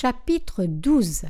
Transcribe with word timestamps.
Chapitre 0.00 0.64
12 0.64 1.24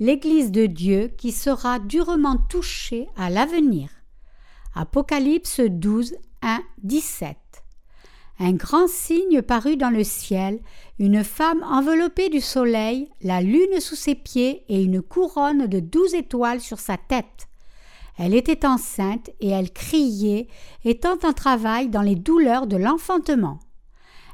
L'Église 0.00 0.50
de 0.50 0.66
Dieu 0.66 1.12
qui 1.16 1.30
sera 1.30 1.78
durement 1.78 2.38
touchée 2.48 3.06
à 3.16 3.30
l'avenir. 3.30 3.88
Apocalypse 4.74 5.60
12, 5.60 6.16
1, 6.42 6.60
17 6.82 7.36
Un 8.40 8.52
grand 8.54 8.88
signe 8.88 9.42
parut 9.42 9.76
dans 9.76 9.90
le 9.90 10.02
ciel, 10.02 10.58
une 10.98 11.22
femme 11.22 11.62
enveloppée 11.62 12.30
du 12.30 12.40
soleil, 12.40 13.12
la 13.22 13.40
lune 13.40 13.78
sous 13.78 13.94
ses 13.94 14.16
pieds 14.16 14.64
et 14.68 14.82
une 14.82 15.00
couronne 15.00 15.68
de 15.68 15.78
douze 15.78 16.14
étoiles 16.14 16.60
sur 16.60 16.80
sa 16.80 16.96
tête. 16.96 17.46
Elle 18.18 18.34
était 18.34 18.66
enceinte 18.66 19.30
et 19.38 19.50
elle 19.50 19.70
criait, 19.70 20.48
étant 20.84 21.18
en 21.22 21.32
travail 21.32 21.90
dans 21.90 22.02
les 22.02 22.16
douleurs 22.16 22.66
de 22.66 22.76
l'enfantement. 22.76 23.60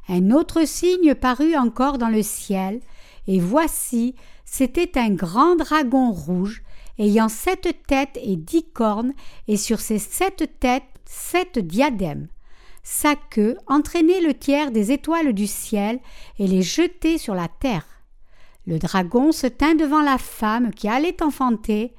Un 0.09 0.31
autre 0.31 0.67
signe 0.67 1.15
parut 1.15 1.57
encore 1.57 1.99
dans 1.99 2.09
le 2.09 2.23
ciel, 2.23 2.81
et 3.27 3.41
voici, 3.41 4.15
c'était 4.45 4.99
un 4.99 5.11
grand 5.11 5.57
dragon 5.57 6.11
rouge, 6.11 6.63
ayant 6.99 7.29
sept 7.29 7.69
têtes 7.87 8.19
et 8.23 8.37
dix 8.37 8.65
cornes, 8.73 9.13
et 9.49 9.57
sur 9.57 9.81
ces 9.81 9.99
sept 9.99 10.59
têtes 10.59 10.83
sept 11.05 11.59
diadèmes. 11.59 12.29
Sa 12.83 13.15
queue 13.15 13.57
entraînait 13.67 14.21
le 14.21 14.35
tiers 14.35 14.71
des 14.71 14.93
étoiles 14.93 15.33
du 15.33 15.47
ciel 15.47 16.01
et 16.39 16.47
les 16.47 16.63
jetait 16.63 17.19
sur 17.19 17.35
la 17.35 17.49
terre. 17.49 17.87
Le 18.67 18.79
dragon 18.79 19.33
se 19.33 19.47
tint 19.47 19.75
devant 19.75 20.03
la 20.03 20.19
femme 20.19 20.73
qui 20.73 20.89
allait 20.89 21.23
enfanter, 21.23 21.95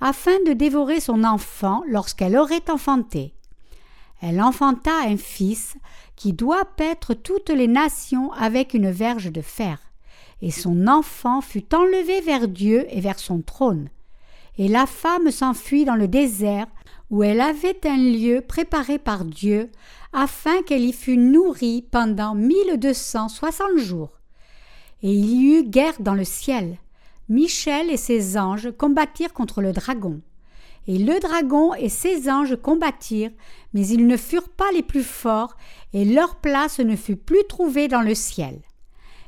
afin 0.00 0.36
de 0.46 0.52
dévorer 0.52 1.00
son 1.00 1.22
enfant 1.22 1.82
lorsqu'elle 1.86 2.36
aurait 2.36 2.70
enfanté. 2.70 3.34
Elle 4.20 4.40
enfanta 4.40 4.92
un 5.04 5.16
fils 5.16 5.76
qui 6.16 6.32
doit 6.32 6.64
paître 6.64 7.14
toutes 7.14 7.50
les 7.50 7.68
nations 7.68 8.32
avec 8.32 8.74
une 8.74 8.90
verge 8.90 9.30
de 9.30 9.40
fer 9.40 9.78
et 10.42 10.50
son 10.50 10.88
enfant 10.88 11.40
fut 11.40 11.74
enlevé 11.74 12.20
vers 12.20 12.48
Dieu 12.48 12.84
et 12.90 13.00
vers 13.00 13.20
son 13.20 13.40
trône. 13.40 13.88
Et 14.58 14.68
la 14.68 14.86
femme 14.86 15.30
s'enfuit 15.30 15.84
dans 15.84 15.94
le 15.94 16.08
désert, 16.08 16.66
où 17.10 17.22
elle 17.22 17.40
avait 17.40 17.86
un 17.86 17.96
lieu 17.96 18.42
préparé 18.46 18.98
par 18.98 19.24
Dieu, 19.24 19.70
afin 20.12 20.60
qu'elle 20.62 20.84
y 20.84 20.92
fût 20.92 21.16
nourrie 21.16 21.86
pendant 21.90 22.34
mille 22.34 22.76
deux 22.76 22.92
cent 22.92 23.28
soixante 23.28 23.78
jours. 23.78 24.20
Et 25.02 25.12
il 25.12 25.30
y 25.30 25.58
eut 25.58 25.64
guerre 25.64 26.00
dans 26.00 26.14
le 26.14 26.24
ciel. 26.24 26.76
Michel 27.28 27.88
et 27.90 27.96
ses 27.96 28.36
anges 28.36 28.70
combattirent 28.76 29.32
contre 29.32 29.62
le 29.62 29.72
dragon. 29.72 30.20
Et 30.88 30.98
le 30.98 31.20
dragon 31.20 31.72
et 31.74 31.88
ses 31.88 32.28
anges 32.28 32.56
combattirent, 32.56 33.30
mais 33.72 33.86
ils 33.86 34.06
ne 34.06 34.16
furent 34.16 34.48
pas 34.48 34.70
les 34.74 34.82
plus 34.82 35.04
forts, 35.04 35.56
et 35.92 36.04
leur 36.04 36.36
place 36.36 36.80
ne 36.80 36.96
fut 36.96 37.16
plus 37.16 37.44
trouvée 37.48 37.86
dans 37.86 38.02
le 38.02 38.16
ciel. 38.16 38.60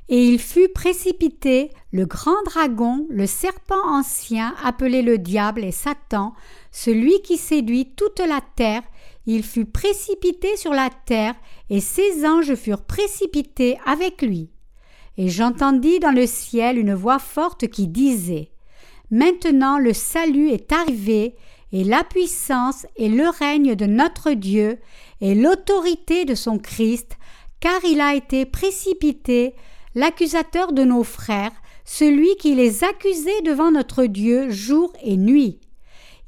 Et 0.08 0.26
il 0.26 0.38
fut 0.38 0.68
précipité, 0.68 1.70
le 1.92 2.04
grand 2.04 2.42
dragon, 2.44 3.06
le 3.08 3.26
serpent 3.26 3.86
ancien, 3.86 4.54
appelé 4.62 5.00
le 5.00 5.16
diable 5.16 5.64
et 5.64 5.72
Satan, 5.72 6.34
celui 6.70 7.22
qui 7.22 7.38
séduit 7.38 7.94
toute 7.96 8.20
la 8.20 8.40
terre, 8.56 8.82
il 9.26 9.42
fut 9.42 9.64
précipité 9.64 10.56
sur 10.56 10.72
la 10.72 10.90
terre, 11.06 11.34
et 11.70 11.80
ses 11.80 12.26
anges 12.26 12.54
furent 12.54 12.82
précipités 12.82 13.78
avec 13.86 14.20
lui. 14.20 14.50
Et 15.16 15.28
j'entendis 15.30 16.00
dans 16.00 16.10
le 16.10 16.26
ciel 16.26 16.78
une 16.78 16.94
voix 16.94 17.18
forte 17.18 17.68
qui 17.68 17.88
disait 17.88 18.50
Maintenant 19.10 19.78
le 19.78 19.94
salut 19.94 20.50
est 20.50 20.72
arrivé, 20.72 21.36
et 21.72 21.84
la 21.84 22.04
puissance 22.04 22.86
et 22.96 23.08
le 23.08 23.28
règne 23.28 23.74
de 23.74 23.86
notre 23.86 24.32
Dieu, 24.32 24.78
et 25.20 25.34
l'autorité 25.34 26.24
de 26.24 26.34
son 26.34 26.58
Christ, 26.58 27.16
car 27.60 27.82
il 27.84 28.00
a 28.00 28.14
été 28.14 28.44
précipité 28.44 29.54
l'accusateur 29.94 30.72
de 30.72 30.82
nos 30.82 31.04
frères, 31.04 31.52
celui 31.84 32.36
qui 32.36 32.54
les 32.54 32.84
accusait 32.84 33.42
devant 33.42 33.70
notre 33.70 34.04
Dieu 34.06 34.50
jour 34.50 34.92
et 35.02 35.16
nuit. 35.16 35.60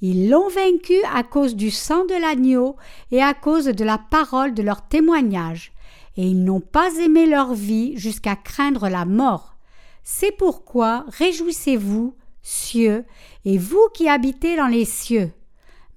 Ils 0.02 0.28
l'ont 0.28 0.48
vaincu 0.48 0.96
à 1.12 1.22
cause 1.22 1.56
du 1.56 1.70
sang 1.70 2.04
de 2.04 2.20
l'agneau 2.20 2.76
et 3.10 3.22
à 3.22 3.32
cause 3.32 3.66
de 3.66 3.84
la 3.84 3.98
parole 3.98 4.52
de 4.52 4.62
leur 4.62 4.86
témoignage, 4.86 5.72
et 6.16 6.26
ils 6.26 6.44
n'ont 6.44 6.60
pas 6.60 6.94
aimé 6.96 7.26
leur 7.26 7.54
vie 7.54 7.96
jusqu'à 7.96 8.36
craindre 8.36 8.88
la 8.88 9.04
mort. 9.04 9.56
C'est 10.02 10.32
pourquoi 10.36 11.04
réjouissez-vous, 11.08 12.14
cieux, 12.42 13.04
et 13.44 13.58
vous 13.58 13.88
qui 13.94 14.08
habitez 14.08 14.56
dans 14.56 14.68
les 14.68 14.84
cieux. 14.84 15.32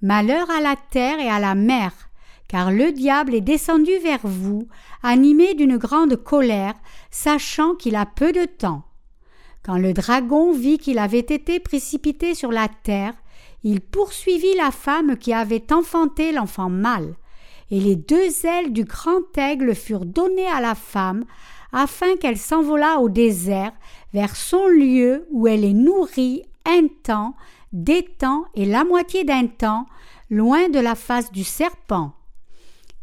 Malheur 0.02 0.50
à 0.50 0.60
la 0.60 0.76
terre 0.76 1.20
et 1.20 1.28
à 1.28 1.38
la 1.38 1.54
mer, 1.54 1.92
car 2.50 2.72
le 2.72 2.90
diable 2.90 3.36
est 3.36 3.40
descendu 3.40 3.96
vers 4.02 4.24
vous, 4.24 4.66
animé 5.04 5.54
d'une 5.54 5.76
grande 5.76 6.16
colère, 6.16 6.74
sachant 7.12 7.76
qu'il 7.76 7.94
a 7.94 8.06
peu 8.06 8.32
de 8.32 8.44
temps. 8.44 8.82
Quand 9.62 9.78
le 9.78 9.92
dragon 9.92 10.52
vit 10.52 10.78
qu'il 10.78 10.98
avait 10.98 11.20
été 11.20 11.60
précipité 11.60 12.34
sur 12.34 12.50
la 12.50 12.66
terre, 12.66 13.14
il 13.62 13.80
poursuivit 13.80 14.56
la 14.56 14.72
femme 14.72 15.16
qui 15.16 15.32
avait 15.32 15.72
enfanté 15.72 16.32
l'enfant 16.32 16.68
mâle, 16.68 17.14
et 17.70 17.78
les 17.78 17.94
deux 17.94 18.44
ailes 18.44 18.72
du 18.72 18.82
grand 18.82 19.22
aigle 19.36 19.76
furent 19.76 20.04
données 20.04 20.50
à 20.50 20.60
la 20.60 20.74
femme, 20.74 21.26
afin 21.72 22.16
qu'elle 22.16 22.38
s'envolât 22.38 22.98
au 22.98 23.08
désert, 23.08 23.72
vers 24.12 24.34
son 24.34 24.66
lieu 24.66 25.24
où 25.30 25.46
elle 25.46 25.64
est 25.64 25.72
nourrie 25.72 26.42
un 26.66 26.88
temps, 27.04 27.36
des 27.72 28.02
temps 28.02 28.44
et 28.56 28.66
la 28.66 28.82
moitié 28.82 29.22
d'un 29.22 29.46
temps, 29.46 29.86
loin 30.30 30.68
de 30.68 30.80
la 30.80 30.96
face 30.96 31.30
du 31.30 31.44
serpent 31.44 32.12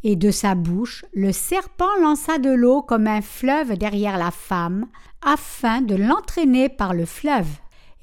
et 0.07 0.16
de 0.16 0.31
sa 0.31 0.56
bouche 0.56 1.03
le 1.13 1.34
serpent 1.34 1.94
lança 2.01 2.38
de 2.38 2.50
l'eau 2.50 2.81
comme 2.81 3.07
un 3.07 3.22
fleuve 3.22 3.78
derrière 3.78 4.18
la 4.18 4.31
femme, 4.31 4.85
afin 5.22 5.81
de 5.81 5.95
l'entraîner 5.95 6.69
par 6.69 6.94
le 6.94 7.06
fleuve. 7.06 7.50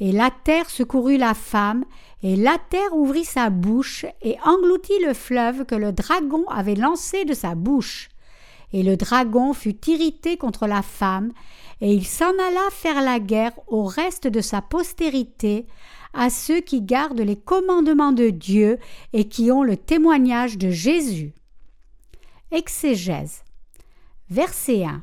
Et 0.00 0.12
la 0.12 0.28
terre 0.30 0.68
secourut 0.68 1.16
la 1.16 1.32
femme, 1.32 1.86
et 2.22 2.36
la 2.36 2.58
terre 2.68 2.94
ouvrit 2.94 3.24
sa 3.24 3.48
bouche 3.48 4.04
et 4.20 4.36
engloutit 4.44 5.02
le 5.02 5.14
fleuve 5.14 5.64
que 5.64 5.74
le 5.74 5.92
dragon 5.92 6.44
avait 6.50 6.74
lancé 6.74 7.24
de 7.24 7.32
sa 7.32 7.54
bouche. 7.54 8.10
Et 8.74 8.82
le 8.82 8.98
dragon 8.98 9.54
fut 9.54 9.88
irrité 9.88 10.36
contre 10.36 10.66
la 10.66 10.82
femme, 10.82 11.32
et 11.80 11.94
il 11.94 12.04
s'en 12.04 12.32
alla 12.32 12.68
faire 12.70 13.00
la 13.00 13.18
guerre 13.18 13.58
au 13.66 13.84
reste 13.84 14.26
de 14.26 14.42
sa 14.42 14.60
postérité, 14.60 15.64
à 16.12 16.28
ceux 16.28 16.60
qui 16.60 16.82
gardent 16.82 17.22
les 17.22 17.36
commandements 17.36 18.12
de 18.12 18.28
Dieu 18.28 18.78
et 19.14 19.26
qui 19.26 19.50
ont 19.50 19.62
le 19.62 19.78
témoignage 19.78 20.58
de 20.58 20.68
Jésus. 20.68 21.32
Exégèse. 22.54 23.42
Verset 24.30 24.84
1. 24.84 25.02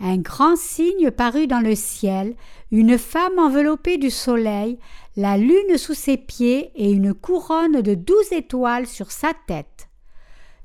Un 0.00 0.16
grand 0.18 0.56
signe 0.56 1.12
parut 1.12 1.46
dans 1.46 1.60
le 1.60 1.76
ciel, 1.76 2.34
une 2.72 2.98
femme 2.98 3.38
enveloppée 3.38 3.98
du 3.98 4.10
soleil, 4.10 4.78
la 5.16 5.38
lune 5.38 5.78
sous 5.78 5.94
ses 5.94 6.16
pieds 6.16 6.72
et 6.74 6.90
une 6.90 7.14
couronne 7.14 7.82
de 7.82 7.94
douze 7.94 8.32
étoiles 8.32 8.88
sur 8.88 9.12
sa 9.12 9.32
tête. 9.46 9.88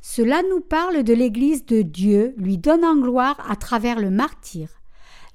Cela 0.02 0.42
nous 0.50 0.60
parle 0.60 1.04
de 1.04 1.14
l'Église 1.14 1.68
de 1.68 1.84
Dieu, 1.84 2.34
lui 2.36 2.58
donnant 2.58 2.96
gloire 2.96 3.38
à 3.48 3.56
travers 3.56 4.00
le 4.00 4.10
martyr. 4.10 4.70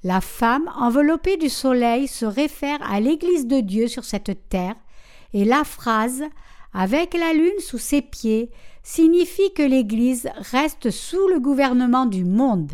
La 0.03 0.19
femme 0.19 0.69
enveloppée 0.75 1.37
du 1.37 1.49
soleil 1.49 2.09
se 2.09 2.25
réfère 2.25 2.79
à 2.81 2.99
l'Église 2.99 3.47
de 3.47 3.61
Dieu 3.61 3.87
sur 3.87 4.03
cette 4.03 4.49
terre, 4.49 4.75
et 5.33 5.45
la 5.45 5.63
phrase 5.63 6.23
avec 6.73 7.13
la 7.13 7.31
lune 7.31 7.59
sous 7.59 7.77
ses 7.77 8.01
pieds 8.01 8.51
signifie 8.87 9.53
que 9.53 9.63
l'Église 9.63 10.29
reste 10.37 10.91
sous 10.91 11.27
le 11.27 11.41
gouvernement 11.41 12.05
du 12.05 12.23
monde. 12.23 12.71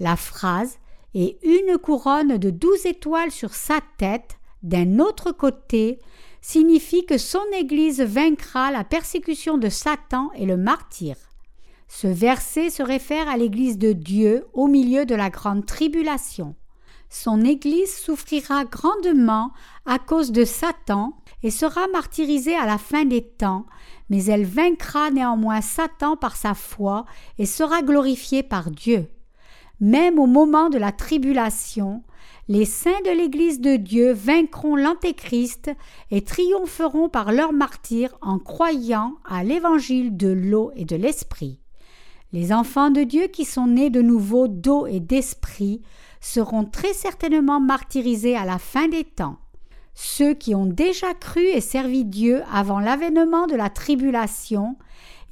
La 0.00 0.16
phrase 0.16 0.78
et 1.14 1.38
une 1.44 1.78
couronne 1.78 2.36
de 2.36 2.50
douze 2.50 2.84
étoiles 2.84 3.30
sur 3.30 3.54
sa 3.54 3.78
tête, 3.96 4.38
d'un 4.64 4.98
autre 4.98 5.30
côté, 5.30 6.00
signifie 6.40 7.06
que 7.06 7.16
son 7.16 7.44
Église 7.56 8.00
vaincra 8.00 8.72
la 8.72 8.82
persécution 8.82 9.56
de 9.56 9.68
Satan 9.68 10.30
et 10.34 10.46
le 10.46 10.56
martyr. 10.56 11.14
Ce 11.86 12.08
verset 12.08 12.68
se 12.68 12.82
réfère 12.82 13.28
à 13.28 13.36
l'Église 13.36 13.78
de 13.78 13.92
Dieu 13.92 14.46
au 14.52 14.66
milieu 14.66 15.06
de 15.06 15.14
la 15.14 15.30
grande 15.30 15.64
tribulation. 15.64 16.56
Son 17.08 17.44
Église 17.44 17.96
souffrira 17.96 18.64
grandement 18.64 19.52
à 19.84 20.00
cause 20.00 20.32
de 20.32 20.44
Satan 20.44 21.12
et 21.44 21.52
sera 21.52 21.86
martyrisée 21.92 22.56
à 22.56 22.66
la 22.66 22.78
fin 22.78 23.04
des 23.04 23.22
temps, 23.22 23.64
mais 24.10 24.24
elle 24.26 24.44
vaincra 24.44 25.10
néanmoins 25.10 25.60
Satan 25.60 26.16
par 26.16 26.36
sa 26.36 26.54
foi 26.54 27.04
et 27.38 27.46
sera 27.46 27.82
glorifiée 27.82 28.42
par 28.42 28.70
Dieu. 28.70 29.08
Même 29.80 30.18
au 30.18 30.26
moment 30.26 30.70
de 30.70 30.78
la 30.78 30.92
tribulation, 30.92 32.02
les 32.48 32.64
saints 32.64 33.02
de 33.04 33.10
l'Église 33.10 33.60
de 33.60 33.76
Dieu 33.76 34.12
vaincront 34.12 34.76
l'Antéchrist 34.76 35.70
et 36.10 36.22
triompheront 36.22 37.08
par 37.08 37.32
leur 37.32 37.52
martyr 37.52 38.16
en 38.22 38.38
croyant 38.38 39.14
à 39.28 39.42
l'évangile 39.42 40.16
de 40.16 40.28
l'eau 40.28 40.70
et 40.76 40.84
de 40.84 40.96
l'esprit. 40.96 41.60
Les 42.32 42.52
enfants 42.52 42.90
de 42.90 43.02
Dieu 43.02 43.26
qui 43.26 43.44
sont 43.44 43.66
nés 43.66 43.90
de 43.90 44.02
nouveau 44.02 44.48
d'eau 44.48 44.86
et 44.86 45.00
d'esprit 45.00 45.82
seront 46.20 46.64
très 46.64 46.92
certainement 46.92 47.60
martyrisés 47.60 48.36
à 48.36 48.44
la 48.44 48.58
fin 48.58 48.88
des 48.88 49.04
temps 49.04 49.38
ceux 49.98 50.34
qui 50.34 50.54
ont 50.54 50.66
déjà 50.66 51.14
cru 51.14 51.40
et 51.46 51.62
servi 51.62 52.04
Dieu 52.04 52.42
avant 52.52 52.80
l'avènement 52.80 53.46
de 53.46 53.56
la 53.56 53.70
tribulation, 53.70 54.76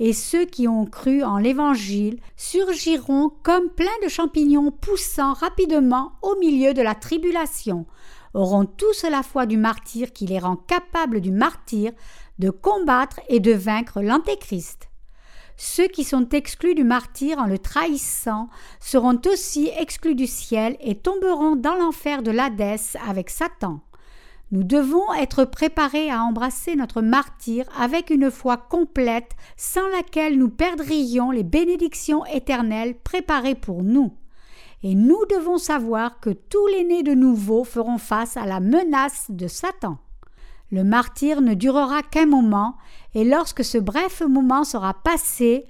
et 0.00 0.14
ceux 0.14 0.46
qui 0.46 0.66
ont 0.66 0.86
cru 0.86 1.22
en 1.22 1.36
l'Évangile 1.36 2.18
surgiront 2.34 3.30
comme 3.42 3.68
plein 3.68 3.86
de 4.02 4.08
champignons 4.08 4.72
poussant 4.72 5.34
rapidement 5.34 6.12
au 6.22 6.36
milieu 6.40 6.72
de 6.72 6.80
la 6.80 6.94
tribulation, 6.94 7.84
auront 8.32 8.64
tous 8.64 9.04
la 9.04 9.22
foi 9.22 9.44
du 9.44 9.58
martyr 9.58 10.14
qui 10.14 10.26
les 10.26 10.38
rend 10.38 10.56
capables 10.56 11.20
du 11.20 11.30
martyr 11.30 11.92
de 12.38 12.48
combattre 12.48 13.20
et 13.28 13.40
de 13.40 13.52
vaincre 13.52 14.00
l'Antéchrist. 14.00 14.88
Ceux 15.58 15.88
qui 15.88 16.04
sont 16.04 16.30
exclus 16.30 16.74
du 16.74 16.84
martyr 16.84 17.38
en 17.38 17.44
le 17.44 17.58
trahissant 17.58 18.48
seront 18.80 19.20
aussi 19.26 19.70
exclus 19.78 20.14
du 20.14 20.26
ciel 20.26 20.78
et 20.80 20.96
tomberont 20.96 21.54
dans 21.54 21.74
l'enfer 21.74 22.22
de 22.22 22.30
l'Hadès 22.30 22.96
avec 23.06 23.28
Satan. 23.28 23.80
Nous 24.54 24.62
devons 24.62 25.12
être 25.14 25.44
préparés 25.44 26.12
à 26.12 26.22
embrasser 26.22 26.76
notre 26.76 27.02
martyr 27.02 27.64
avec 27.76 28.08
une 28.10 28.30
foi 28.30 28.56
complète 28.56 29.32
sans 29.56 29.88
laquelle 29.88 30.38
nous 30.38 30.48
perdrions 30.48 31.32
les 31.32 31.42
bénédictions 31.42 32.24
éternelles 32.26 32.94
préparées 32.94 33.56
pour 33.56 33.82
nous. 33.82 34.14
Et 34.84 34.94
nous 34.94 35.18
devons 35.28 35.58
savoir 35.58 36.20
que 36.20 36.30
tous 36.30 36.68
les 36.68 36.84
nés 36.84 37.02
de 37.02 37.14
nouveau 37.14 37.64
feront 37.64 37.98
face 37.98 38.36
à 38.36 38.46
la 38.46 38.60
menace 38.60 39.26
de 39.28 39.48
Satan. 39.48 39.98
Le 40.70 40.84
martyr 40.84 41.40
ne 41.40 41.54
durera 41.54 42.02
qu'un 42.02 42.26
moment, 42.26 42.76
et 43.16 43.24
lorsque 43.24 43.64
ce 43.64 43.78
bref 43.78 44.22
moment 44.22 44.62
sera 44.62 44.94
passé, 44.94 45.64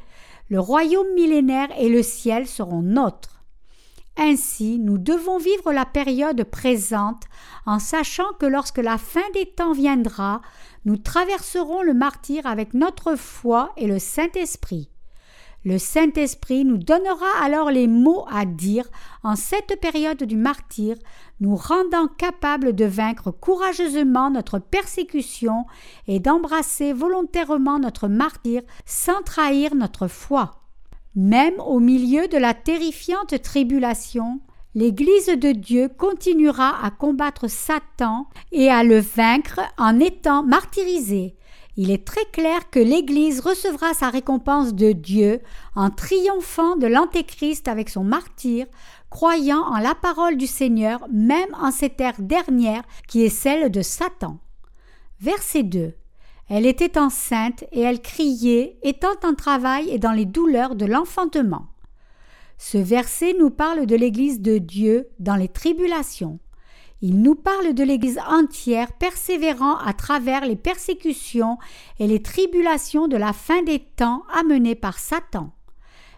le 0.50 0.60
royaume 0.60 1.10
millénaire 1.14 1.68
et 1.78 1.88
le 1.88 2.02
ciel 2.02 2.46
seront 2.46 2.82
nôtres. 2.82 3.33
Ainsi, 4.16 4.78
nous 4.78 4.96
devons 4.96 5.38
vivre 5.38 5.72
la 5.72 5.84
période 5.84 6.44
présente 6.44 7.24
en 7.66 7.80
sachant 7.80 8.32
que 8.38 8.46
lorsque 8.46 8.78
la 8.78 8.96
fin 8.96 9.28
des 9.34 9.46
temps 9.46 9.72
viendra, 9.72 10.40
nous 10.84 10.96
traverserons 10.96 11.82
le 11.82 11.94
martyr 11.94 12.46
avec 12.46 12.74
notre 12.74 13.16
foi 13.16 13.72
et 13.76 13.88
le 13.88 13.98
Saint-Esprit. 13.98 14.88
Le 15.64 15.78
Saint-Esprit 15.78 16.64
nous 16.64 16.76
donnera 16.76 17.26
alors 17.42 17.70
les 17.70 17.88
mots 17.88 18.26
à 18.30 18.44
dire 18.44 18.84
en 19.22 19.34
cette 19.34 19.80
période 19.80 20.22
du 20.22 20.36
martyr, 20.36 20.94
nous 21.40 21.56
rendant 21.56 22.06
capables 22.06 22.74
de 22.74 22.84
vaincre 22.84 23.30
courageusement 23.30 24.30
notre 24.30 24.58
persécution 24.58 25.64
et 26.06 26.20
d'embrasser 26.20 26.92
volontairement 26.92 27.78
notre 27.78 28.08
martyr 28.08 28.62
sans 28.84 29.22
trahir 29.22 29.74
notre 29.74 30.06
foi. 30.06 30.63
Même 31.16 31.60
au 31.60 31.78
milieu 31.78 32.26
de 32.26 32.38
la 32.38 32.54
terrifiante 32.54 33.40
tribulation, 33.40 34.40
l'Église 34.74 35.28
de 35.28 35.52
Dieu 35.52 35.88
continuera 35.88 36.84
à 36.84 36.90
combattre 36.90 37.48
Satan 37.48 38.26
et 38.50 38.68
à 38.68 38.82
le 38.82 38.98
vaincre 38.98 39.60
en 39.78 40.00
étant 40.00 40.42
martyrisée. 40.42 41.36
Il 41.76 41.92
est 41.92 42.04
très 42.04 42.24
clair 42.32 42.68
que 42.70 42.80
l'Église 42.80 43.40
recevra 43.40 43.94
sa 43.94 44.10
récompense 44.10 44.74
de 44.74 44.90
Dieu 44.90 45.40
en 45.76 45.90
triomphant 45.90 46.76
de 46.76 46.88
l'Antéchrist 46.88 47.68
avec 47.68 47.90
son 47.90 48.04
martyr, 48.04 48.66
croyant 49.10 49.62
en 49.62 49.78
la 49.78 49.94
parole 49.94 50.36
du 50.36 50.48
Seigneur 50.48 51.06
même 51.12 51.54
en 51.60 51.70
cette 51.70 52.00
ère 52.00 52.20
dernière 52.20 52.82
qui 53.06 53.22
est 53.22 53.28
celle 53.28 53.70
de 53.70 53.82
Satan. 53.82 54.38
Verset 55.20 55.62
2. 55.62 55.94
Elle 56.48 56.66
était 56.66 56.98
enceinte 56.98 57.64
et 57.72 57.80
elle 57.80 58.02
criait, 58.02 58.78
étant 58.82 59.16
en 59.22 59.34
travail 59.34 59.88
et 59.90 59.98
dans 59.98 60.12
les 60.12 60.26
douleurs 60.26 60.74
de 60.74 60.84
l'enfantement. 60.84 61.66
Ce 62.58 62.78
verset 62.78 63.34
nous 63.38 63.50
parle 63.50 63.86
de 63.86 63.96
l'Église 63.96 64.40
de 64.40 64.58
Dieu 64.58 65.08
dans 65.18 65.36
les 65.36 65.48
tribulations. 65.48 66.38
Il 67.00 67.20
nous 67.20 67.34
parle 67.34 67.74
de 67.74 67.82
l'Église 67.82 68.18
entière 68.28 68.92
persévérant 68.92 69.76
à 69.76 69.92
travers 69.92 70.46
les 70.46 70.56
persécutions 70.56 71.58
et 71.98 72.06
les 72.06 72.22
tribulations 72.22 73.08
de 73.08 73.16
la 73.16 73.32
fin 73.32 73.62
des 73.62 73.80
temps 73.80 74.22
amenées 74.32 74.74
par 74.74 74.98
Satan. 74.98 75.52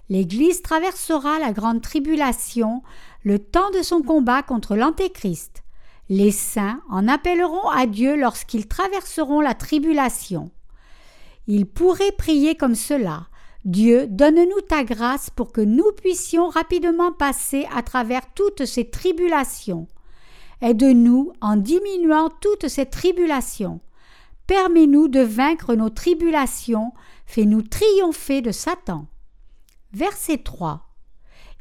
L'Église 0.08 0.62
traversera 0.62 1.40
la 1.40 1.52
grande 1.52 1.82
tribulation, 1.82 2.82
le 3.24 3.40
temps 3.40 3.70
de 3.72 3.82
son 3.82 4.02
combat 4.02 4.42
contre 4.42 4.76
l'Antéchrist. 4.76 5.64
Les 6.08 6.30
saints 6.30 6.80
en 6.88 7.08
appelleront 7.08 7.68
à 7.68 7.86
Dieu 7.86 8.16
lorsqu'ils 8.16 8.68
traverseront 8.68 9.40
la 9.40 9.54
tribulation. 9.54 10.50
Ils 11.48 11.66
pourraient 11.66 12.12
prier 12.12 12.56
comme 12.56 12.74
cela. 12.74 13.26
Dieu, 13.64 14.06
donne-nous 14.06 14.60
ta 14.68 14.84
grâce 14.84 15.30
pour 15.30 15.50
que 15.50 15.60
nous 15.60 15.90
puissions 15.92 16.48
rapidement 16.48 17.10
passer 17.10 17.66
à 17.74 17.82
travers 17.82 18.32
toutes 18.34 18.64
ces 18.64 18.88
tribulations. 18.88 19.88
Aide-nous 20.60 21.32
en 21.40 21.56
diminuant 21.56 22.30
toutes 22.40 22.68
ces 22.68 22.86
tribulations. 22.86 23.80
Permets-nous 24.46 25.08
de 25.08 25.20
vaincre 25.20 25.74
nos 25.74 25.90
tribulations, 25.90 26.92
fais-nous 27.26 27.62
triompher 27.62 28.40
de 28.40 28.52
Satan. 28.52 29.06
Verset 29.92 30.38
3. 30.38 30.86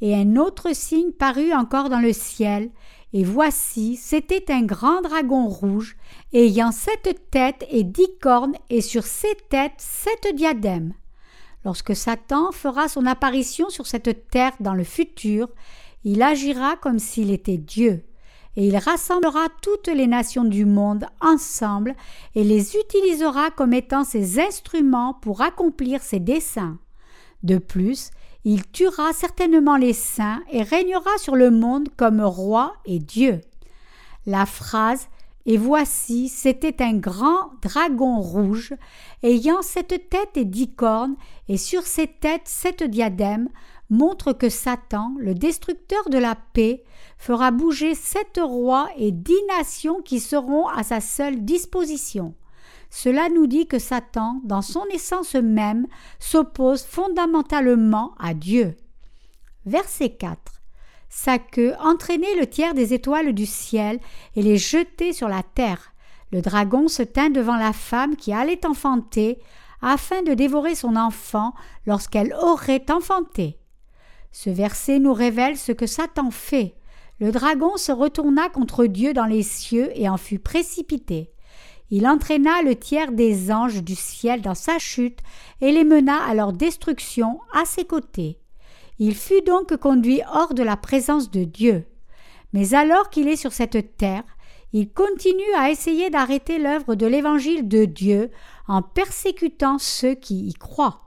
Et 0.02 0.16
un 0.16 0.36
autre 0.36 0.76
signe 0.76 1.12
parut 1.12 1.54
encore 1.54 1.90
dans 1.90 2.00
le 2.00 2.14
ciel, 2.14 2.70
et 3.18 3.24
voici, 3.24 3.96
c'était 3.96 4.52
un 4.52 4.64
grand 4.64 5.02
dragon 5.02 5.48
rouge, 5.48 5.96
ayant 6.34 6.74
sept 6.74 7.18
têtes 7.32 7.66
et 7.72 7.86
dix 7.86 8.10
cornes, 8.22 8.58
et 8.70 8.82
sur 8.82 9.06
ses 9.06 9.34
têtes 9.50 9.72
sept 9.78 10.36
diadèmes. 10.36 10.94
Lorsque 11.64 11.96
Satan 11.96 12.52
fera 12.52 12.90
son 12.90 13.06
apparition 13.06 13.70
sur 13.70 13.88
cette 13.88 14.30
terre 14.30 14.52
dans 14.60 14.74
le 14.74 14.84
futur, 14.84 15.48
il 16.04 16.22
agira 16.22 16.76
comme 16.76 17.00
s'il 17.00 17.32
était 17.32 17.56
Dieu, 17.56 18.04
et 18.58 18.68
il 18.68 18.76
rassemblera 18.76 19.48
toutes 19.62 19.88
les 19.88 20.08
nations 20.08 20.44
du 20.44 20.66
monde 20.66 21.06
ensemble 21.22 21.96
et 22.36 22.44
les 22.44 22.76
utilisera 22.76 23.50
comme 23.50 23.72
étant 23.72 24.04
ses 24.04 24.42
instruments 24.42 25.14
pour 25.14 25.40
accomplir 25.40 26.02
ses 26.04 26.20
desseins. 26.20 26.80
De 27.44 27.60
plus, 27.60 28.12
il 28.46 28.66
tuera 28.70 29.12
certainement 29.12 29.76
les 29.76 29.94
saints 29.94 30.42
et 30.52 30.62
régnera 30.62 31.18
sur 31.18 31.36
le 31.36 31.50
monde 31.50 31.90
comme 31.98 32.22
roi 32.22 32.76
et 32.86 33.00
Dieu. 33.00 33.42
La 34.28 34.46
phrase 34.46 35.08
Et 35.48 35.58
voici, 35.58 36.30
c'était 36.30 36.82
un 36.84 36.94
grand 36.94 37.52
dragon 37.62 38.20
rouge, 38.20 38.74
ayant 39.22 39.62
sept 39.62 40.10
têtes 40.10 40.38
et 40.38 40.46
dix 40.46 40.74
cornes, 40.74 41.16
et 41.50 41.58
sur 41.58 41.84
ses 41.84 42.08
têtes 42.08 42.48
sept 42.48 42.84
diadèmes, 42.84 43.50
montre 43.90 44.34
que 44.34 44.50
Satan, 44.50 45.14
le 45.20 45.36
destructeur 45.36 46.10
de 46.10 46.18
la 46.18 46.36
paix, 46.54 46.84
fera 47.18 47.52
bouger 47.52 47.94
sept 47.94 48.40
rois 48.42 48.90
et 48.98 49.12
dix 49.12 49.34
nations 49.58 50.02
qui 50.02 50.20
seront 50.20 50.68
à 50.68 50.84
sa 50.84 51.02
seule 51.02 51.46
disposition. 51.46 52.34
Cela 52.90 53.30
nous 53.30 53.48
dit 53.48 53.68
que 53.68 53.80
Satan, 53.80 54.42
dans 54.44 54.62
son 54.62 54.86
essence 54.94 55.36
même, 55.36 55.88
s'oppose 56.20 56.84
fondamentalement 56.84 58.14
à 58.20 58.34
Dieu. 58.34 58.76
Verset 59.66 60.12
4. 60.12 60.40
Sa 61.10 61.40
queue 61.40 61.74
entraînait 61.80 62.36
le 62.40 62.48
tiers 62.48 62.74
des 62.74 62.94
étoiles 62.94 63.34
du 63.34 63.46
ciel 63.46 64.00
et 64.36 64.42
les 64.42 64.58
jetait 64.58 65.14
sur 65.14 65.28
la 65.28 65.44
terre. 65.44 65.94
Le 66.32 66.42
dragon 66.42 66.88
se 66.88 67.04
tint 67.04 67.30
devant 67.30 67.56
la 67.56 67.74
femme 67.74 68.16
qui 68.16 68.34
allait 68.34 68.66
enfanter, 68.66 69.40
afin 69.82 70.24
de 70.24 70.34
dévorer 70.34 70.76
son 70.76 70.96
enfant 70.96 71.54
lorsqu'elle 71.86 72.34
aurait 72.34 72.86
enfanté. 72.90 73.60
Ce 74.32 74.50
verset 74.50 75.00
nous 75.00 75.14
révèle 75.14 75.58
ce 75.58 75.72
que 75.72 75.88
Satan 75.88 76.32
fait. 76.32 76.76
Le 77.20 77.32
dragon 77.32 77.78
se 77.78 77.92
retourna 77.92 78.50
contre 78.50 78.86
Dieu 78.86 79.14
dans 79.14 79.26
les 79.26 79.44
cieux 79.44 79.92
et 79.96 80.10
en 80.10 80.18
fut 80.18 80.40
précipité. 80.40 81.32
Il 81.92 82.08
entraîna 82.08 82.62
le 82.64 82.76
tiers 82.76 83.12
des 83.12 83.52
anges 83.52 83.84
du 83.84 83.96
ciel 83.96 84.42
dans 84.42 84.56
sa 84.56 84.80
chute 84.80 85.20
et 85.62 85.72
les 85.72 85.84
mena 85.84 86.24
à 86.24 86.34
leur 86.34 86.52
destruction 86.52 87.40
à 87.54 87.66
ses 87.66 87.86
côtés. 87.86 88.40
Il 88.98 89.16
fut 89.16 89.42
donc 89.42 89.76
conduit 89.78 90.22
hors 90.34 90.54
de 90.54 90.64
la 90.64 90.78
présence 90.78 91.30
de 91.30 91.44
Dieu. 91.44 91.86
Mais 92.54 92.74
alors 92.74 93.10
qu'il 93.10 93.28
est 93.28 93.36
sur 93.36 93.54
cette 93.54 93.98
terre, 93.98 94.24
il 94.74 94.92
continue 94.92 95.54
à 95.58 95.70
essayer 95.70 96.10
d'arrêter 96.10 96.58
l'œuvre 96.58 96.96
de 96.96 97.06
l'évangile 97.06 97.68
de 97.68 97.86
Dieu 97.86 98.32
en 98.68 98.82
persécutant 98.82 99.78
ceux 99.78 100.16
qui 100.16 100.48
y 100.48 100.54
croient. 100.54 101.02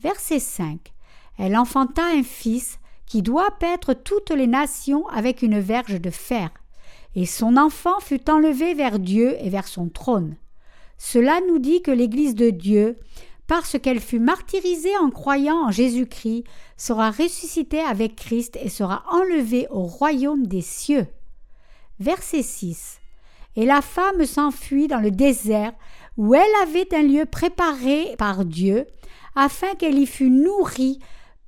Verset 0.00 0.40
5. 0.40 0.92
Elle 1.38 1.56
enfanta 1.56 2.02
un 2.04 2.22
fils 2.22 2.78
qui 3.06 3.22
doit 3.22 3.50
paître 3.58 3.92
toutes 3.92 4.30
les 4.30 4.46
nations 4.46 5.06
avec 5.08 5.42
une 5.42 5.60
verge 5.60 6.00
de 6.00 6.10
fer 6.10 6.50
et 7.14 7.26
son 7.26 7.56
enfant 7.56 8.00
fut 8.00 8.28
enlevé 8.30 8.74
vers 8.74 8.98
Dieu 8.98 9.36
et 9.40 9.48
vers 9.48 9.68
son 9.68 9.88
trône. 9.88 10.36
Cela 10.98 11.40
nous 11.48 11.58
dit 11.58 11.82
que 11.82 11.90
l'Église 11.90 12.34
de 12.34 12.50
Dieu, 12.50 12.98
parce 13.46 13.78
qu'elle 13.78 14.00
fut 14.00 14.18
martyrisée 14.18 14.96
en 14.96 15.10
croyant 15.10 15.66
en 15.66 15.70
Jésus-Christ, 15.70 16.44
sera 16.76 17.10
ressuscitée 17.10 17.80
avec 17.80 18.16
Christ 18.16 18.58
et 18.60 18.68
sera 18.68 19.04
enlevée 19.10 19.66
au 19.70 19.82
royaume 19.82 20.46
des 20.46 20.62
cieux. 20.62 21.06
Verset 22.00 22.42
6. 22.42 23.00
Et 23.56 23.66
la 23.66 23.82
femme 23.82 24.24
s'enfuit 24.24 24.88
dans 24.88 25.00
le 25.00 25.10
désert, 25.10 25.72
où 26.16 26.34
elle 26.34 26.42
avait 26.62 26.92
un 26.94 27.02
lieu 27.02 27.26
préparé 27.26 28.14
par 28.18 28.44
Dieu, 28.44 28.86
afin 29.36 29.74
qu'elle 29.74 29.98
y 29.98 30.06
fût 30.06 30.30
nourrie 30.30 30.98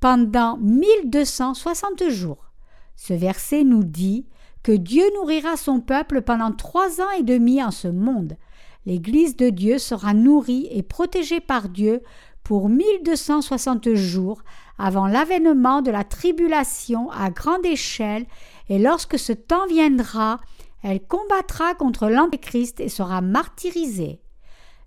pendant 0.00 0.56
mille 0.58 1.11
deux 1.11 1.25
cent 1.25 1.54
soixante 1.54 2.08
jours. 2.08 2.52
Ce 2.94 3.12
verset 3.12 3.64
nous 3.64 3.85
dit 3.85 4.26
que 4.66 4.73
Dieu 4.73 5.04
nourrira 5.14 5.56
son 5.56 5.78
peuple 5.78 6.23
pendant 6.23 6.50
trois 6.50 7.00
ans 7.00 7.12
et 7.16 7.23
demi 7.23 7.62
en 7.62 7.70
ce 7.70 7.87
monde. 7.87 8.37
L'Église 8.85 9.37
de 9.37 9.49
Dieu 9.49 9.78
sera 9.78 10.12
nourrie 10.12 10.66
et 10.73 10.82
protégée 10.82 11.38
par 11.38 11.68
Dieu 11.68 12.02
pour 12.42 12.68
1260 12.68 13.94
jours 13.94 14.42
avant 14.76 15.06
l'avènement 15.06 15.82
de 15.82 15.92
la 15.92 16.02
tribulation 16.02 17.12
à 17.12 17.30
grande 17.30 17.64
échelle, 17.64 18.26
et 18.68 18.80
lorsque 18.80 19.20
ce 19.20 19.32
temps 19.32 19.68
viendra, 19.68 20.40
elle 20.82 21.00
combattra 21.00 21.75
contre 21.76 22.08
l'Antéchrist 22.08 22.80
et 22.80 22.88
sera 22.88 23.20
martyrisée. 23.20 24.20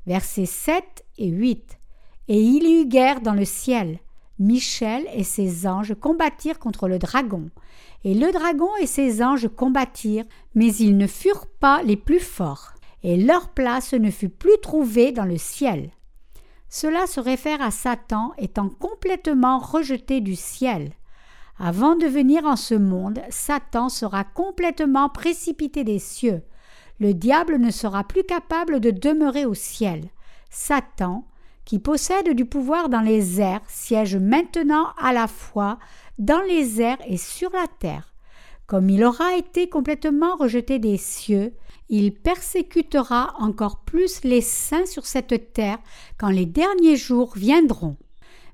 Versets 0.05 0.45
7 0.45 0.83
et 1.19 1.29
8. 1.29 1.79
Et 2.27 2.41
il 2.41 2.67
y 2.67 2.81
eut 2.81 2.85
guerre 2.85 3.21
dans 3.21 3.33
le 3.33 3.45
ciel. 3.45 3.99
Michel 4.39 5.05
et 5.13 5.23
ses 5.23 5.67
anges 5.67 5.93
combattirent 5.93 6.59
contre 6.59 6.87
le 6.87 6.97
dragon. 6.97 7.49
Et 8.03 8.13
le 8.13 8.31
dragon 8.31 8.69
et 8.81 8.87
ses 8.87 9.21
anges 9.21 9.49
combattirent, 9.49 10.25
mais 10.55 10.73
ils 10.75 10.97
ne 10.97 11.07
furent 11.07 11.47
pas 11.47 11.83
les 11.83 11.97
plus 11.97 12.21
forts, 12.21 12.73
et 13.03 13.17
leur 13.17 13.49
place 13.49 13.93
ne 13.93 14.09
fut 14.09 14.29
plus 14.29 14.57
trouvée 14.61 15.11
dans 15.11 15.25
le 15.25 15.37
ciel. 15.37 15.91
Cela 16.69 17.07
se 17.07 17.19
réfère 17.19 17.61
à 17.61 17.71
Satan 17.71 18.31
étant 18.37 18.69
complètement 18.69 19.57
rejeté 19.57 20.21
du 20.21 20.35
ciel. 20.35 20.91
Avant 21.57 21.95
de 21.95 22.05
venir 22.05 22.45
en 22.45 22.55
ce 22.55 22.75
monde, 22.75 23.19
Satan 23.29 23.89
sera 23.89 24.23
complètement 24.23 25.09
précipité 25.09 25.83
des 25.83 25.99
cieux. 25.99 26.41
Le 26.99 27.13
diable 27.13 27.57
ne 27.57 27.71
sera 27.71 28.03
plus 28.05 28.23
capable 28.23 28.79
de 28.79 28.91
demeurer 28.91 29.45
au 29.45 29.53
ciel. 29.53 30.09
Satan, 30.49 31.25
qui 31.69 31.77
possède 31.77 32.33
du 32.33 32.45
pouvoir 32.45 32.89
dans 32.89 33.01
les 33.01 33.39
airs, 33.39 33.61
siège 33.67 34.15
maintenant 34.15 34.87
à 34.97 35.13
la 35.13 35.27
fois 35.27 35.77
dans 36.17 36.41
les 36.41 36.81
airs 36.81 36.97
et 37.07 37.17
sur 37.17 37.51
la 37.51 37.67
terre. 37.67 38.11
Comme 38.65 38.89
il 38.89 39.03
aura 39.03 39.35
été 39.35 39.69
complètement 39.69 40.35
rejeté 40.35 40.79
des 40.79 40.97
cieux, 40.97 41.53
il 41.87 42.11
persécutera 42.11 43.35
encore 43.37 43.81
plus 43.81 44.23
les 44.23 44.41
saints 44.41 44.87
sur 44.87 45.05
cette 45.05 45.53
terre 45.53 45.77
quand 46.17 46.29
les 46.29 46.47
derniers 46.47 46.97
jours 46.97 47.33
viendront 47.35 47.97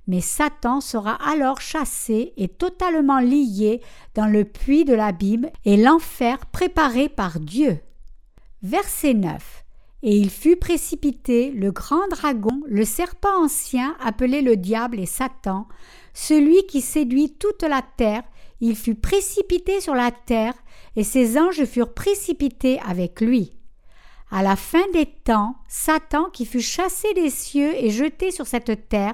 mais 0.07 0.21
Satan 0.21 0.81
sera 0.81 1.13
alors 1.27 1.61
chassé 1.61 2.33
et 2.37 2.47
totalement 2.47 3.19
lié 3.19 3.81
dans 4.13 4.27
le 4.27 4.45
puits 4.45 4.85
de 4.85 4.93
l'abîme 4.93 5.49
et 5.63 5.77
l'enfer 5.77 6.45
préparé 6.51 7.09
par 7.09 7.39
Dieu. 7.39 7.79
Verset 8.61 9.15
9. 9.15 9.64
Et 10.03 10.15
il 10.15 10.29
fut 10.29 10.55
précipité 10.55 11.51
le 11.51 11.71
grand 11.71 12.07
dragon, 12.09 12.61
le 12.67 12.85
serpent 12.85 13.43
ancien 13.43 13.95
appelé 13.99 14.41
le 14.41 14.55
diable 14.55 14.99
et 14.99 15.05
Satan, 15.05 15.67
celui 16.13 16.65
qui 16.67 16.81
séduit 16.81 17.33
toute 17.33 17.63
la 17.63 17.81
terre, 17.81 18.23
il 18.61 18.75
fut 18.75 18.95
précipité 18.95 19.81
sur 19.81 19.95
la 19.95 20.11
terre, 20.11 20.53
et 20.95 21.03
ses 21.03 21.37
anges 21.37 21.65
furent 21.65 21.93
précipités 21.93 22.79
avec 22.79 23.19
lui. 23.19 23.57
À 24.31 24.41
la 24.43 24.55
fin 24.55 24.83
des 24.93 25.05
temps, 25.05 25.55
Satan, 25.67 26.29
qui 26.29 26.45
fut 26.45 26.61
chassé 26.61 27.13
des 27.13 27.29
cieux 27.29 27.73
et 27.75 27.89
jeté 27.89 28.31
sur 28.31 28.47
cette 28.47 28.89
terre, 28.89 29.13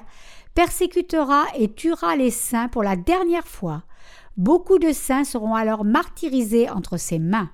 persécutera 0.54 1.44
et 1.56 1.72
tuera 1.72 2.16
les 2.16 2.30
saints 2.30 2.68
pour 2.68 2.82
la 2.82 2.96
dernière 2.96 3.46
fois. 3.46 3.82
Beaucoup 4.36 4.78
de 4.78 4.92
saints 4.92 5.24
seront 5.24 5.54
alors 5.54 5.84
martyrisés 5.84 6.70
entre 6.70 6.96
ses 6.96 7.18
mains. 7.18 7.50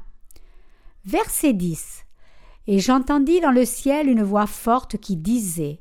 Verset 1.04 1.52
10. 1.52 2.04
Et 2.70 2.80
j'entendis 2.80 3.40
dans 3.40 3.50
le 3.50 3.64
ciel 3.64 4.08
une 4.08 4.22
voix 4.22 4.46
forte 4.46 4.98
qui 4.98 5.16
disait 5.16 5.80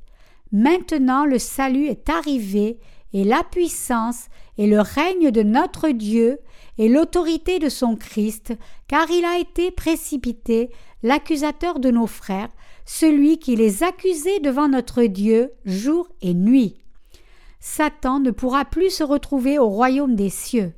Maintenant 0.53 1.25
le 1.25 1.38
salut 1.38 1.88
est 1.88 2.10
arrivé, 2.10 2.79
et 3.13 3.25
la 3.25 3.44
puissance, 3.44 4.27
et 4.58 4.67
le 4.67 4.79
règne 4.79 5.32
de 5.32 5.44
notre 5.44 5.89
Dieu, 5.89 6.39
et 6.77 6.88
l'autorité 6.88 7.60
de 7.60 7.67
son 7.67 7.98
Christ, 7.98 8.53
car 8.88 9.12
il 9.12 9.25
a 9.25 9.38
été 9.38 9.70
précipité, 9.70 10.72
l'accusateur 11.03 11.79
de 11.79 11.91
nos 11.91 12.08
frères, 12.08 12.50
celui 12.86 13.38
qui 13.38 13.58
les 13.58 13.84
accusait 13.84 14.39
devant 14.39 14.70
notre 14.70 15.03
Dieu 15.03 15.51
jour 15.65 16.08
et 16.22 16.34
nuit. 16.34 16.77
Satan 17.60 18.22
ne 18.22 18.32
pourra 18.32 18.63
plus 18.63 18.91
se 18.91 19.03
retrouver 19.03 19.60
au 19.60 19.67
royaume 19.67 20.15
des 20.15 20.29
cieux. 20.29 20.72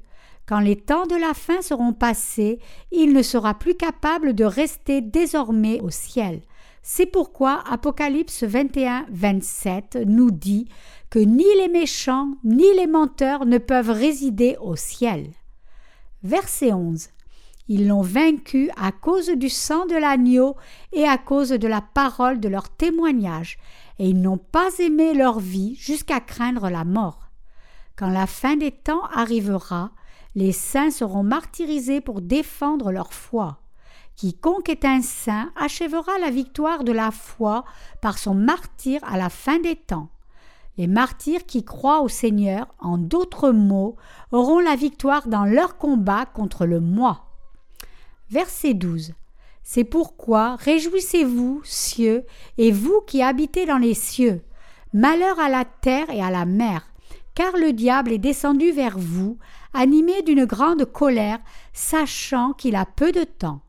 Quand 0.50 0.62
les 0.62 0.78
temps 0.78 1.06
de 1.06 1.16
la 1.16 1.36
fin 1.36 1.62
seront 1.62 1.94
passés, 1.94 2.58
il 2.92 3.14
ne 3.14 3.22
sera 3.22 3.54
plus 3.54 3.76
capable 3.76 4.34
de 4.34 4.44
rester 4.44 5.00
désormais 5.00 5.80
au 5.82 5.92
ciel. 5.92 6.42
C'est 6.82 7.06
pourquoi 7.06 7.64
Apocalypse 7.70 8.44
21, 8.44 9.06
27 9.12 10.00
nous 10.08 10.32
dit 10.32 10.68
que 11.12 11.20
ni 11.20 11.46
les 11.60 11.68
méchants 11.68 12.30
ni 12.44 12.66
les 12.76 12.88
menteurs 12.88 13.46
ne 13.46 13.60
peuvent 13.60 13.92
résider 13.92 14.58
au 14.60 14.76
ciel. 14.76 15.28
Verset 16.24 16.74
11. 16.74 17.10
Ils 17.68 17.88
l'ont 17.88 18.02
vaincu 18.02 18.72
à 18.76 18.92
cause 18.92 19.30
du 19.30 19.50
sang 19.50 19.86
de 19.86 19.98
l'agneau 19.98 20.56
et 20.94 21.04
à 21.04 21.20
cause 21.20 21.50
de 21.50 21.68
la 21.68 21.82
parole 21.82 22.40
de 22.40 22.50
leur 22.50 22.70
témoignage, 22.70 23.60
et 24.00 24.10
ils 24.10 24.20
n'ont 24.20 24.40
pas 24.40 24.70
aimé 24.80 25.14
leur 25.14 25.40
vie 25.40 25.76
jusqu'à 25.76 26.20
craindre 26.20 26.72
la 26.72 26.86
mort. 26.86 27.30
Quand 27.96 28.10
la 28.10 28.26
fin 28.26 28.56
des 28.56 28.72
temps 28.72 29.04
arrivera, 29.14 29.92
les 30.36 30.52
saints 30.52 30.92
seront 30.92 31.24
martyrisés 31.24 32.02
pour 32.02 32.22
défendre 32.22 32.92
leur 32.92 33.14
foi. 33.14 33.60
Quiconque 34.16 34.70
est 34.70 34.86
un 34.86 35.02
saint 35.02 35.52
achèvera 35.56 36.20
la 36.20 36.30
victoire 36.30 36.84
de 36.84 36.92
la 36.92 37.12
foi 37.12 37.64
par 38.02 38.18
son 38.18 38.34
martyr 38.34 39.02
à 39.04 39.18
la 39.18 39.30
fin 39.30 39.60
des 39.60 39.76
temps. 39.76 40.10
Les 40.78 40.88
martyrs 40.88 41.46
qui 41.46 41.64
croient 41.64 42.02
au 42.02 42.08
Seigneur, 42.08 42.68
en 42.80 42.98
d'autres 42.98 43.52
mots, 43.52 43.96
auront 44.32 44.60
la 44.60 44.76
victoire 44.76 45.28
dans 45.28 45.46
leur 45.46 45.78
combat 45.78 46.26
contre 46.26 46.66
le 46.66 46.80
moi. 46.80 47.26
Verset 48.30 48.74
12. 48.74 49.14
C'est 49.64 49.84
pourquoi 49.84 50.56
réjouissez-vous, 50.56 51.62
cieux, 51.64 52.26
et 52.58 52.72
vous 52.72 53.02
qui 53.08 53.22
habitez 53.22 53.66
dans 53.66 53.78
les 53.78 53.94
cieux. 53.94 54.42
Malheur 54.94 55.40
à 55.40 55.50
la 55.50 55.66
terre 55.66 56.10
et 56.10 56.22
à 56.22 56.32
la 56.32 56.46
mer, 56.46 56.90
car 57.36 57.56
le 57.56 57.74
diable 57.74 58.12
est 58.12 58.18
descendu 58.18 58.72
vers 58.72 58.98
vous, 58.98 59.38
animé 59.74 60.22
d'une 60.24 60.46
grande 60.46 60.86
colère, 60.86 61.40
sachant 61.74 62.54
qu'il 62.54 62.76
a 62.76 62.86
peu 62.86 63.12
de 63.12 63.24
temps. 63.24 63.62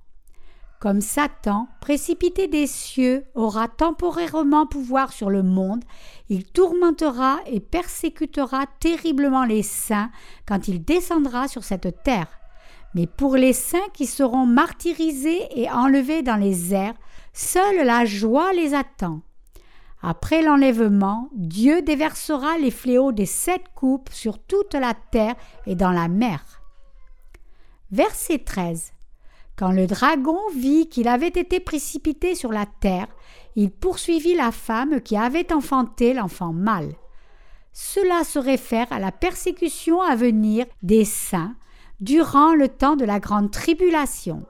Comme 0.80 1.02
Satan, 1.02 1.68
précipité 1.82 2.48
des 2.48 2.66
cieux, 2.66 3.24
aura 3.34 3.68
temporairement 3.68 4.66
pouvoir 4.66 5.12
sur 5.12 5.28
le 5.28 5.42
monde, 5.42 5.84
il 6.30 6.44
tourmentera 6.44 7.38
et 7.44 7.60
persécutera 7.60 8.64
terriblement 8.80 9.44
les 9.44 9.62
saints 9.62 10.10
quand 10.48 10.68
il 10.68 10.82
descendra 10.82 11.48
sur 11.48 11.64
cette 11.64 12.02
terre. 12.02 12.28
Mais 12.94 13.06
pour 13.06 13.36
les 13.36 13.52
saints 13.52 13.78
qui 13.92 14.06
seront 14.06 14.46
martyrisés 14.46 15.48
et 15.54 15.70
enlevés 15.70 16.22
dans 16.22 16.36
les 16.36 16.72
airs, 16.72 16.94
seule 17.34 17.84
la 17.84 18.06
joie 18.06 18.54
les 18.54 18.72
attend. 18.72 19.20
Après 20.02 20.42
l'enlèvement, 20.42 21.28
Dieu 21.34 21.82
déversera 21.82 22.56
les 22.58 22.70
fléaux 22.70 23.12
des 23.12 23.26
sept 23.26 23.62
coupes 23.74 24.08
sur 24.12 24.38
toute 24.38 24.74
la 24.74 24.94
terre 24.94 25.34
et 25.66 25.74
dans 25.74 25.92
la 25.92 26.08
mer. 26.08 26.42
Verset 27.90 28.38
13. 28.38 28.92
Quand 29.56 29.72
le 29.72 29.86
dragon 29.86 30.38
vit 30.56 30.88
qu'il 30.88 31.06
avait 31.06 31.28
été 31.28 31.60
précipité 31.60 32.34
sur 32.34 32.50
la 32.50 32.64
terre, 32.64 33.08
il 33.56 33.70
poursuivit 33.70 34.34
la 34.34 34.52
femme 34.52 35.02
qui 35.02 35.16
avait 35.16 35.52
enfanté 35.52 36.14
l'enfant 36.14 36.54
mâle. 36.54 36.94
Cela 37.72 38.24
se 38.24 38.38
réfère 38.38 38.90
à 38.90 38.98
la 38.98 39.12
persécution 39.12 40.00
à 40.00 40.16
venir 40.16 40.64
des 40.82 41.04
saints 41.04 41.54
durant 42.00 42.54
le 42.54 42.68
temps 42.68 42.96
de 42.96 43.04
la 43.04 43.20
grande 43.20 43.50
tribulation. 43.50 44.46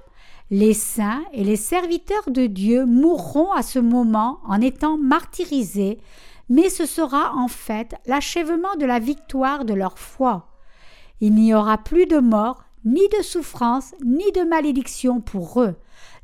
Les 0.52 0.74
saints 0.74 1.22
et 1.32 1.44
les 1.44 1.54
serviteurs 1.54 2.28
de 2.28 2.46
Dieu 2.46 2.84
mourront 2.84 3.52
à 3.52 3.62
ce 3.62 3.78
moment 3.78 4.40
en 4.44 4.60
étant 4.60 4.98
martyrisés, 4.98 5.98
mais 6.48 6.68
ce 6.68 6.86
sera 6.86 7.36
en 7.36 7.46
fait 7.46 7.94
l'achèvement 8.06 8.74
de 8.74 8.84
la 8.84 8.98
victoire 8.98 9.64
de 9.64 9.74
leur 9.74 9.96
foi. 9.96 10.48
Il 11.20 11.34
n'y 11.36 11.54
aura 11.54 11.78
plus 11.78 12.06
de 12.06 12.18
mort, 12.18 12.64
ni 12.84 13.06
de 13.16 13.22
souffrance, 13.22 13.94
ni 14.04 14.32
de 14.32 14.42
malédiction 14.42 15.20
pour 15.20 15.62
eux. 15.62 15.76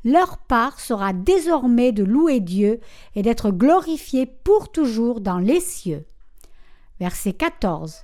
Leur 0.03 0.39
part 0.39 0.81
sera 0.81 1.13
désormais 1.13 1.93
de 1.93 2.03
louer 2.03 2.41
Dieu 2.41 2.81
et 3.15 3.21
d'être 3.21 3.51
glorifiés 3.51 4.25
pour 4.25 4.73
toujours 4.73 5.21
dans 5.21 5.39
les 5.39 5.61
cieux. 5.61 6.05
Verset 6.99 7.31
14 7.31 8.03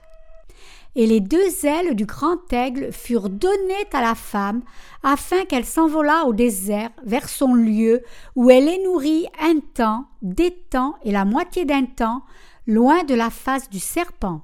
et 0.95 1.07
les 1.07 1.19
deux 1.19 1.65
ailes 1.65 1.95
du 1.95 2.05
grand 2.05 2.51
aigle 2.51 2.91
furent 2.91 3.29
données 3.29 3.87
à 3.93 4.01
la 4.01 4.15
femme, 4.15 4.61
afin 5.01 5.45
qu'elle 5.45 5.65
s'envolât 5.65 6.25
au 6.25 6.33
désert 6.33 6.91
vers 7.03 7.29
son 7.29 7.53
lieu, 7.53 8.01
où 8.35 8.49
elle 8.49 8.67
est 8.67 8.83
nourrie 8.83 9.27
un 9.41 9.59
temps, 9.59 10.05
des 10.21 10.51
temps 10.51 10.95
et 11.03 11.11
la 11.11 11.25
moitié 11.25 11.65
d'un 11.65 11.85
temps, 11.85 12.23
loin 12.67 13.03
de 13.03 13.15
la 13.15 13.29
face 13.29 13.69
du 13.69 13.79
serpent. 13.79 14.41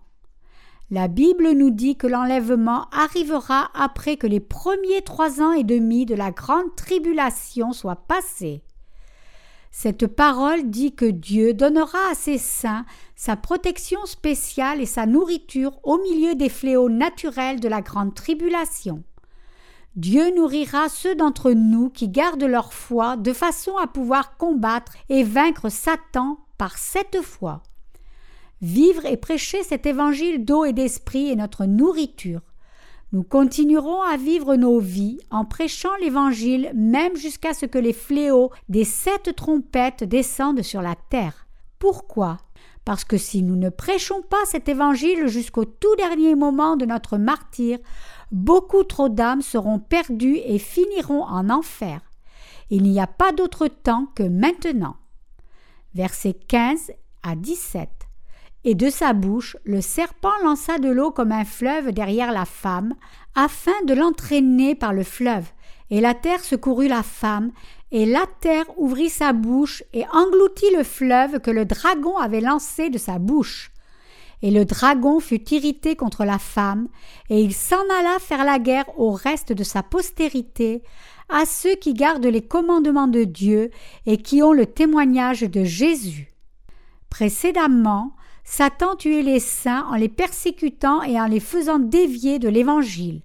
La 0.92 1.08
Bible 1.08 1.52
nous 1.52 1.70
dit 1.70 1.98
que 1.98 2.08
l'enlèvement 2.08 2.88
arrivera 2.92 3.70
après 3.76 4.18
que 4.18 4.26
les 4.26 4.40
premiers 4.40 5.04
trois 5.04 5.40
ans 5.40 5.52
et 5.52 5.64
demi 5.64 6.08
de 6.08 6.16
la 6.16 6.32
grande 6.32 6.76
tribulation 6.76 7.74
soient 7.74 8.08
passés. 8.08 8.64
Cette 9.72 10.08
parole 10.08 10.70
dit 10.70 10.94
que 10.94 11.06
Dieu 11.06 11.54
donnera 11.54 12.10
à 12.12 12.16
ses 12.16 12.38
saints 12.38 12.86
sa 13.16 13.36
protection 13.36 14.06
spéciale 14.06 14.82
et 14.82 14.86
sa 14.86 15.06
nourriture 15.06 15.80
au 15.84 16.00
milieu 16.00 16.36
des 16.36 16.50
fléaux 16.50 16.90
naturels 16.90 17.60
de 17.60 17.68
la 17.68 17.82
grande 17.82 18.16
tribulation. 18.16 19.04
Dieu 19.96 20.34
nourrira 20.36 20.90
ceux 20.90 21.16
d'entre 21.16 21.52
nous 21.52 21.90
qui 21.90 22.10
gardent 22.10 22.44
leur 22.44 22.74
foi 22.74 23.18
de 23.18 23.34
façon 23.34 23.76
à 23.78 23.88
pouvoir 23.88 24.38
combattre 24.38 24.94
et 25.10 25.24
vaincre 25.24 25.70
Satan 25.70 26.40
par 26.58 26.78
cette 26.78 27.22
foi. 27.22 27.62
Vivre 28.62 29.06
et 29.06 29.18
prêcher 29.18 29.64
cet 29.64 29.86
évangile 29.86 30.46
d'eau 30.46 30.66
et 30.66 30.74
d'esprit 30.74 31.32
est 31.32 31.36
notre 31.36 31.66
nourriture. 31.66 32.42
Nous 33.12 33.24
continuerons 33.24 34.04
à 34.04 34.18
vivre 34.18 34.56
nos 34.56 34.80
vies 34.80 35.18
en 35.32 35.44
prêchant 35.44 35.96
l'Évangile 36.00 36.72
même 36.76 37.16
jusqu'à 37.16 37.56
ce 37.56 37.66
que 37.66 37.80
les 37.80 37.94
fléaux 37.94 38.52
des 38.70 38.84
sept 38.84 39.36
trompettes 39.36 40.04
descendent 40.04 40.62
sur 40.62 40.84
la 40.84 40.96
terre. 41.10 41.48
Pourquoi? 41.80 42.38
Parce 42.86 43.04
que 43.04 43.18
si 43.18 43.42
nous 43.42 43.56
ne 43.56 43.70
prêchons 43.70 44.22
pas 44.22 44.46
cet 44.46 44.70
Évangile 44.70 45.28
jusqu'au 45.28 45.66
tout 45.66 45.96
dernier 45.98 46.36
moment 46.36 46.76
de 46.76 46.86
notre 46.86 47.18
martyr, 47.18 47.80
beaucoup 48.32 48.84
trop 48.84 49.10
d'âmes 49.10 49.42
seront 49.42 49.80
perdues 49.80 50.40
et 50.46 50.60
finiront 50.60 51.24
en 51.24 51.50
enfer. 51.50 52.02
Il 52.70 52.84
n'y 52.84 53.00
a 53.00 53.08
pas 53.08 53.32
d'autre 53.32 53.68
temps 53.68 54.08
que 54.14 54.24
maintenant. 54.24 54.98
Versets 55.96 56.38
15 56.48 56.92
à 57.24 57.36
17 57.36 57.99
et 58.64 58.76
de 58.76 58.90
sa 58.90 59.14
bouche 59.14 59.58
le 59.64 59.82
serpent 59.82 60.34
lança 60.44 60.78
de 60.78 60.90
l'eau 60.90 61.12
comme 61.12 61.32
un 61.32 61.46
fleuve 61.46 61.92
derrière 61.92 62.32
la 62.32 62.46
femme, 62.46 62.94
afin 63.36 63.72
de 63.86 63.94
l'entraîner 63.94 64.76
par 64.76 64.94
le 64.94 65.04
fleuve. 65.04 65.46
Et 65.90 66.02
la 66.02 66.14
terre 66.14 66.44
secourut 66.44 66.88
la 66.88 67.04
femme, 67.04 67.52
et 67.92 68.06
la 68.06 68.26
terre 68.42 68.66
ouvrit 68.78 69.10
sa 69.10 69.34
bouche 69.34 69.84
et 69.94 70.06
engloutit 70.14 70.72
le 70.76 70.84
fleuve 70.84 71.40
que 71.40 71.52
le 71.52 71.66
dragon 71.66 72.18
avait 72.18 72.42
lancé 72.42 72.90
de 72.90 72.98
sa 72.98 73.18
bouche. 73.18 73.72
Et 74.42 74.52
le 74.52 74.64
dragon 74.64 75.20
fut 75.20 75.50
irrité 75.54 75.96
contre 75.96 76.24
la 76.24 76.38
femme, 76.38 76.88
et 77.30 77.42
il 77.42 77.54
s'en 77.54 77.84
alla 78.00 78.20
faire 78.20 78.46
la 78.46 78.60
guerre 78.60 79.00
au 79.00 79.12
reste 79.12 79.52
de 79.52 79.64
sa 79.64 79.84
postérité, 79.84 80.84
à 81.30 81.46
ceux 81.46 81.76
qui 81.76 81.94
gardent 81.94 82.26
les 82.26 82.42
commandements 82.42 83.08
de 83.08 83.24
Dieu 83.24 83.70
et 84.06 84.18
qui 84.18 84.42
ont 84.42 84.54
le 84.54 84.66
témoignage 84.66 85.42
de 85.42 85.64
Jésus. 85.64 86.34
Précédemment, 87.10 88.14
Satan 88.52 88.96
tuait 88.96 89.22
les 89.22 89.40
saints 89.40 89.86
en 89.92 89.96
les 89.96 90.10
persécutant 90.10 91.04
et 91.04 91.22
en 91.22 91.28
les 91.28 91.40
faisant 91.40 91.78
dévier 91.78 92.40
de 92.40 92.50
l'Évangile. 92.50 93.22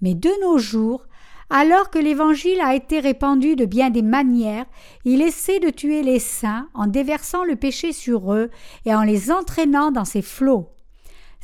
Mais 0.00 0.14
de 0.14 0.30
nos 0.40 0.56
jours, 0.56 1.04
alors 1.50 1.90
que 1.90 1.98
l'Évangile 1.98 2.58
a 2.62 2.74
été 2.74 2.98
répandu 2.98 3.54
de 3.54 3.66
bien 3.66 3.90
des 3.90 4.00
manières, 4.00 4.64
il 5.04 5.20
essaie 5.20 5.60
de 5.60 5.68
tuer 5.68 6.02
les 6.02 6.18
saints 6.18 6.68
en 6.72 6.86
déversant 6.86 7.44
le 7.44 7.56
péché 7.56 7.92
sur 7.92 8.32
eux 8.32 8.50
et 8.86 8.94
en 8.94 9.02
les 9.02 9.30
entraînant 9.30 9.90
dans 9.90 10.06
ses 10.06 10.22
flots. 10.22 10.70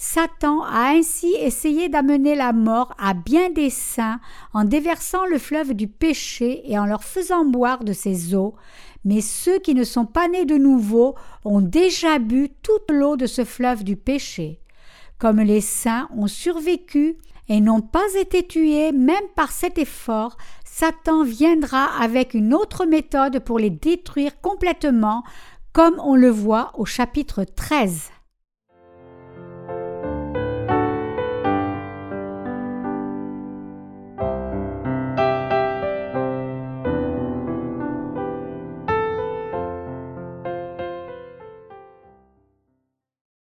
Satan 0.00 0.62
a 0.62 0.92
ainsi 0.94 1.34
essayé 1.38 1.90
d'amener 1.90 2.34
la 2.34 2.54
mort 2.54 2.94
à 2.98 3.12
bien 3.12 3.50
des 3.50 3.68
saints 3.68 4.20
en 4.54 4.64
déversant 4.64 5.26
le 5.26 5.38
fleuve 5.38 5.74
du 5.74 5.86
péché 5.86 6.62
et 6.64 6.78
en 6.78 6.86
leur 6.86 7.04
faisant 7.04 7.44
boire 7.44 7.84
de 7.84 7.92
ses 7.92 8.34
eaux, 8.34 8.54
mais 9.04 9.20
ceux 9.20 9.58
qui 9.58 9.74
ne 9.74 9.84
sont 9.84 10.06
pas 10.06 10.28
nés 10.28 10.44
de 10.44 10.56
nouveau 10.56 11.14
ont 11.44 11.60
déjà 11.60 12.18
bu 12.18 12.50
toute 12.62 12.90
l'eau 12.90 13.16
de 13.16 13.26
ce 13.26 13.44
fleuve 13.44 13.84
du 13.84 13.96
péché. 13.96 14.60
Comme 15.18 15.40
les 15.40 15.60
saints 15.60 16.08
ont 16.16 16.26
survécu 16.26 17.16
et 17.48 17.60
n'ont 17.60 17.80
pas 17.80 18.14
été 18.18 18.46
tués 18.46 18.92
même 18.92 19.16
par 19.34 19.50
cet 19.50 19.78
effort, 19.78 20.36
Satan 20.64 21.24
viendra 21.24 21.86
avec 22.00 22.34
une 22.34 22.54
autre 22.54 22.84
méthode 22.84 23.40
pour 23.40 23.58
les 23.58 23.70
détruire 23.70 24.40
complètement, 24.40 25.24
comme 25.72 26.00
on 26.04 26.14
le 26.14 26.30
voit 26.30 26.72
au 26.76 26.84
chapitre 26.84 27.44
13. 27.44 28.10